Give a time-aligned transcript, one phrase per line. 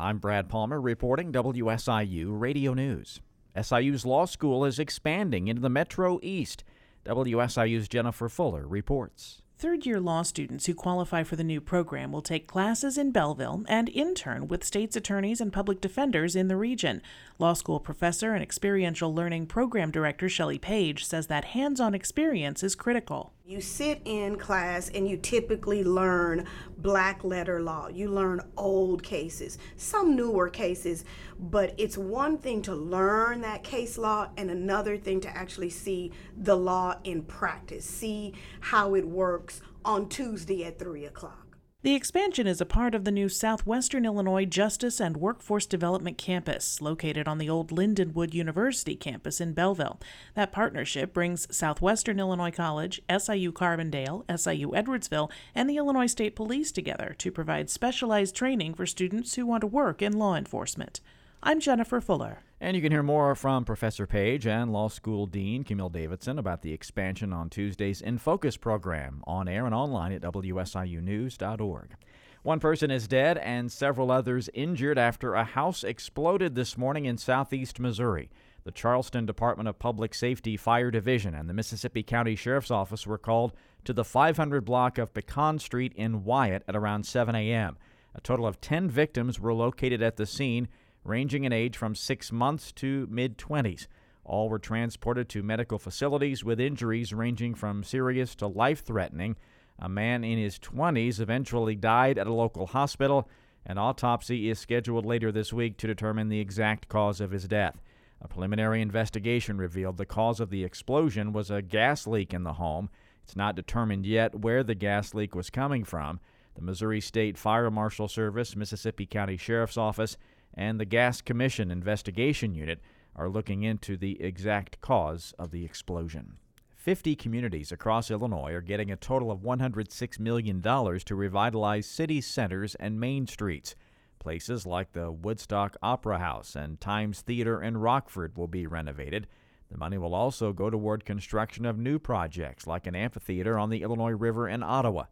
[0.00, 3.20] I'm Brad Palmer reporting WSIU Radio News.
[3.56, 6.62] SIU's law school is expanding into the Metro East.
[7.04, 9.42] WSIU's Jennifer Fuller reports.
[9.58, 13.64] Third year law students who qualify for the new program will take classes in Belleville
[13.66, 17.02] and intern with state's attorneys and public defenders in the region.
[17.40, 22.62] Law school professor and experiential learning program director Shelley Page says that hands on experience
[22.62, 23.32] is critical.
[23.48, 26.44] You sit in class and you typically learn
[26.76, 27.88] black letter law.
[27.88, 31.06] You learn old cases, some newer cases,
[31.40, 36.12] but it's one thing to learn that case law and another thing to actually see
[36.36, 41.47] the law in practice, see how it works on Tuesday at 3 o'clock.
[41.88, 46.82] The expansion is a part of the new Southwestern Illinois Justice and Workforce Development Campus,
[46.82, 49.98] located on the old Lindenwood University campus in Belleville.
[50.34, 56.72] That partnership brings Southwestern Illinois College, SIU Carbondale, SIU Edwardsville, and the Illinois State Police
[56.72, 61.00] together to provide specialized training for students who want to work in law enforcement.
[61.42, 62.42] I'm Jennifer Fuller.
[62.60, 66.62] And you can hear more from Professor Page and Law School Dean Camille Davidson about
[66.62, 71.94] the expansion on Tuesday's In Focus program on air and online at WSIUnews.org.
[72.42, 77.16] One person is dead and several others injured after a house exploded this morning in
[77.16, 78.28] southeast Missouri.
[78.64, 83.18] The Charleston Department of Public Safety Fire Division and the Mississippi County Sheriff's Office were
[83.18, 83.52] called
[83.84, 87.76] to the 500 block of Pecan Street in Wyatt at around 7 a.m.
[88.16, 90.66] A total of 10 victims were located at the scene
[91.08, 93.86] ranging in age from six months to mid 20s.
[94.24, 99.36] All were transported to medical facilities with injuries ranging from serious to life threatening.
[99.78, 103.28] A man in his 20s eventually died at a local hospital.
[103.64, 107.80] An autopsy is scheduled later this week to determine the exact cause of his death.
[108.20, 112.54] A preliminary investigation revealed the cause of the explosion was a gas leak in the
[112.54, 112.90] home.
[113.22, 116.18] It's not determined yet where the gas leak was coming from.
[116.54, 120.16] The Missouri State Fire Marshal Service, Mississippi County Sheriff's Office,
[120.54, 122.80] and the Gas Commission Investigation Unit
[123.14, 126.38] are looking into the exact cause of the explosion.
[126.76, 132.74] 50 communities across Illinois are getting a total of $106 million to revitalize city centers
[132.76, 133.74] and main streets.
[134.18, 139.26] Places like the Woodstock Opera House and Times Theater in Rockford will be renovated.
[139.70, 143.82] The money will also go toward construction of new projects like an amphitheater on the
[143.82, 145.04] Illinois River in Ottawa.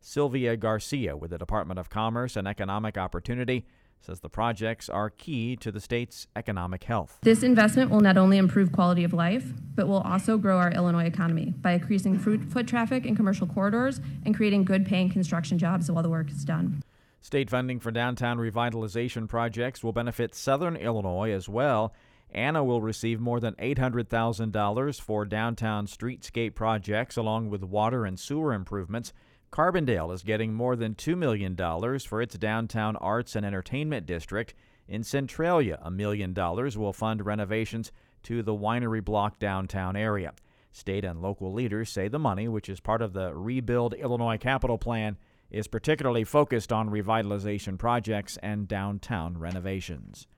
[0.00, 3.66] Sylvia Garcia with the Department of Commerce and Economic Opportunity
[4.00, 7.18] says the projects are key to the state's economic health.
[7.22, 11.04] This investment will not only improve quality of life, but will also grow our Illinois
[11.06, 16.02] economy by increasing foot traffic in commercial corridors and creating good paying construction jobs while
[16.02, 16.82] the work is done.
[17.20, 21.92] State funding for downtown revitalization projects will benefit southern Illinois as well.
[22.32, 28.54] Anna will receive more than $800,000 for downtown streetscape projects along with water and sewer
[28.54, 29.12] improvements.
[29.52, 31.56] Carbondale is getting more than $2 million
[31.98, 34.54] for its downtown arts and entertainment district.
[34.86, 37.90] In Centralia, a million dollars will fund renovations
[38.22, 40.34] to the winery block downtown area.
[40.72, 44.78] State and local leaders say the money, which is part of the Rebuild Illinois Capital
[44.78, 45.16] Plan,
[45.50, 50.28] is particularly focused on revitalization projects and downtown renovations.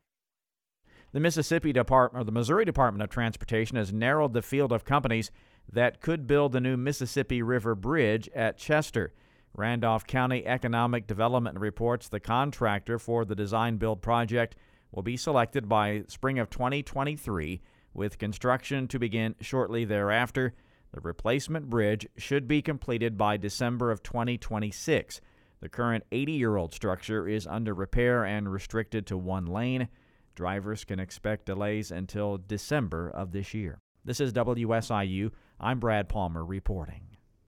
[1.13, 5.31] The Mississippi Department or the Missouri Department of Transportation has narrowed the field of companies
[5.71, 9.13] that could build the new Mississippi River Bridge at Chester.
[9.55, 14.57] Randolph County Economic Development reports the contractor for the design build project
[14.93, 17.61] will be selected by spring of 2023,
[17.95, 20.55] with construction to begin shortly thereafter.
[20.93, 25.21] The replacement bridge should be completed by December of 2026.
[25.61, 29.89] The current 80 year old structure is under repair and restricted to one lane.
[30.35, 33.81] Drivers can expect delays until December of this year.
[34.05, 35.31] This is WSIU.
[35.65, 37.12] I'm Brad Palmer reporting.